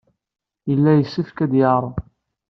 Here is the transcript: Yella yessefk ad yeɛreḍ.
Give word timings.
Yella 0.69 0.91
yessefk 0.95 1.37
ad 1.45 1.53
yeɛreḍ. 1.59 1.95